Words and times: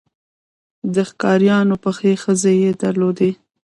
د 0.93 0.95
ښکاریانو 1.09 1.75
پخې 1.83 2.09
خزې 2.21 2.53
یې 2.63 2.71
درلودې. 2.83 3.31